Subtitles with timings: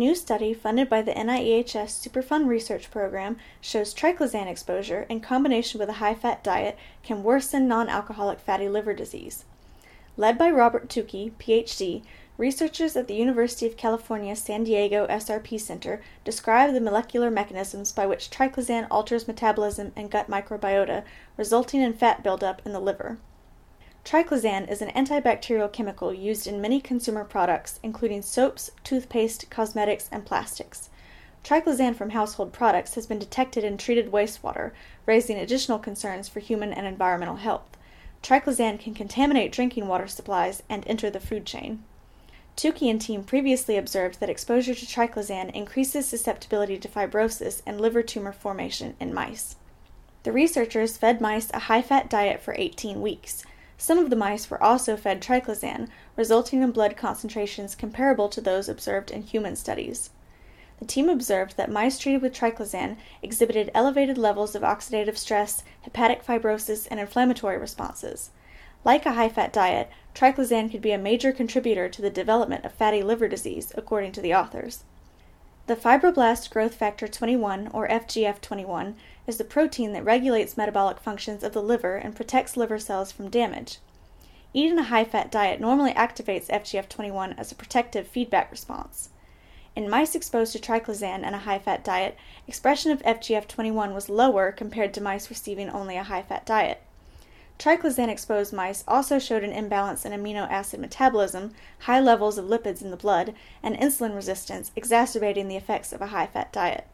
[0.00, 5.90] new study funded by the NIEHS Superfund Research Program shows triclosan exposure in combination with
[5.90, 9.44] a high fat diet can worsen non alcoholic fatty liver disease.
[10.16, 12.02] Led by Robert Tukey, PhD,
[12.38, 18.06] researchers at the University of California San Diego SRP Center describe the molecular mechanisms by
[18.06, 21.04] which triclosan alters metabolism and gut microbiota,
[21.36, 23.18] resulting in fat buildup in the liver.
[24.04, 30.24] Triclosan is an antibacterial chemical used in many consumer products, including soaps, toothpaste, cosmetics, and
[30.24, 30.88] plastics.
[31.44, 34.72] Triclosan from household products has been detected in treated wastewater,
[35.06, 37.76] raising additional concerns for human and environmental health.
[38.22, 41.82] Triclosan can contaminate drinking water supplies and enter the food chain.
[42.56, 48.02] Tukey and team previously observed that exposure to triclosan increases susceptibility to fibrosis and liver
[48.02, 49.56] tumor formation in mice.
[50.24, 53.44] The researchers fed mice a high fat diet for 18 weeks.
[53.80, 58.68] Some of the mice were also fed triclosan, resulting in blood concentrations comparable to those
[58.68, 60.10] observed in human studies.
[60.80, 66.22] The team observed that mice treated with triclosan exhibited elevated levels of oxidative stress, hepatic
[66.22, 68.28] fibrosis, and inflammatory responses.
[68.84, 72.72] Like a high fat diet, triclosan could be a major contributor to the development of
[72.72, 74.84] fatty liver disease, according to the authors.
[75.70, 78.94] The fibroblast growth factor 21, or FGF21,
[79.28, 83.30] is the protein that regulates metabolic functions of the liver and protects liver cells from
[83.30, 83.78] damage.
[84.52, 89.10] Eating a high fat diet normally activates FGF21 as a protective feedback response.
[89.76, 92.16] In mice exposed to triclosan and a high fat diet,
[92.48, 96.82] expression of FGF21 was lower compared to mice receiving only a high fat diet.
[97.60, 102.80] Triclosan exposed mice also showed an imbalance in amino acid metabolism, high levels of lipids
[102.80, 106.86] in the blood, and insulin resistance, exacerbating the effects of a high fat diet.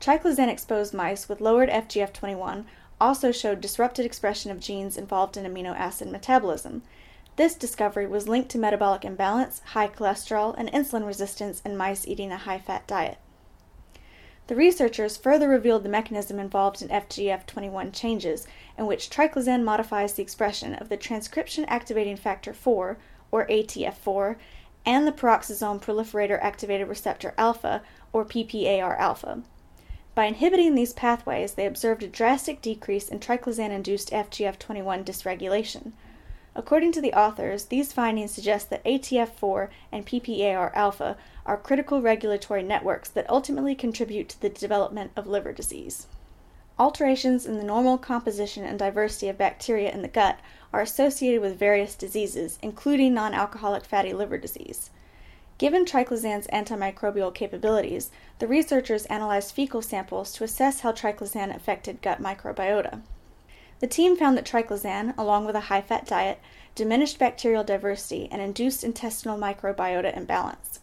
[0.00, 2.64] Triclosan exposed mice with lowered FGF21
[2.98, 6.80] also showed disrupted expression of genes involved in amino acid metabolism.
[7.36, 12.32] This discovery was linked to metabolic imbalance, high cholesterol, and insulin resistance in mice eating
[12.32, 13.18] a high fat diet.
[14.48, 18.46] The researchers further revealed the mechanism involved in FGF21 changes,
[18.78, 22.96] in which triclosan modifies the expression of the transcription activating factor 4,
[23.30, 24.36] or ATF4,
[24.86, 29.42] and the peroxisome proliferator activated receptor alpha, or PPAR alpha.
[30.14, 35.92] By inhibiting these pathways, they observed a drastic decrease in triclosan induced FGF21 dysregulation.
[36.58, 42.64] According to the authors, these findings suggest that ATF4 and PPAR alpha are critical regulatory
[42.64, 46.08] networks that ultimately contribute to the development of liver disease.
[46.76, 50.40] Alterations in the normal composition and diversity of bacteria in the gut
[50.72, 54.90] are associated with various diseases, including non alcoholic fatty liver disease.
[55.58, 62.20] Given triclosan's antimicrobial capabilities, the researchers analyzed fecal samples to assess how triclosan affected gut
[62.20, 63.02] microbiota.
[63.80, 66.40] The team found that triclosan, along with a high fat diet,
[66.74, 70.80] diminished bacterial diversity and induced intestinal microbiota imbalance.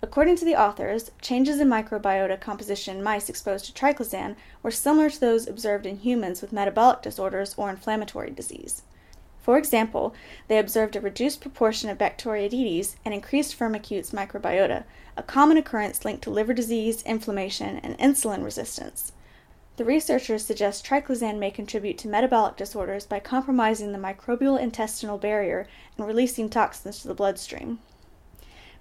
[0.00, 5.10] According to the authors, changes in microbiota composition in mice exposed to triclosan were similar
[5.10, 8.82] to those observed in humans with metabolic disorders or inflammatory disease.
[9.40, 10.14] For example,
[10.46, 14.84] they observed a reduced proportion of Bacteroidetes and increased Firmicutes microbiota,
[15.16, 19.12] a common occurrence linked to liver disease, inflammation, and insulin resistance.
[19.78, 25.68] The researchers suggest triclosan may contribute to metabolic disorders by compromising the microbial intestinal barrier
[25.96, 27.78] and releasing toxins to the bloodstream.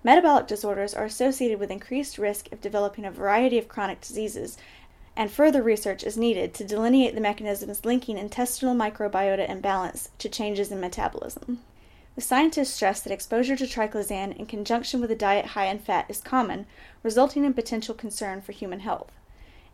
[0.03, 4.57] Metabolic disorders are associated with increased risk of developing a variety of chronic diseases,
[5.15, 10.71] and further research is needed to delineate the mechanisms linking intestinal microbiota imbalance to changes
[10.71, 11.61] in metabolism.
[12.15, 16.07] The scientists stress that exposure to triclosan in conjunction with a diet high in fat
[16.09, 16.65] is common,
[17.03, 19.11] resulting in potential concern for human health.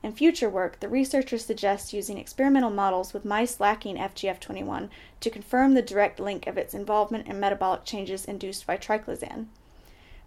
[0.04, 4.90] In future work, the researchers suggest using experimental models with mice lacking FGF21
[5.22, 9.46] to confirm the direct link of its involvement in metabolic changes induced by triclosan.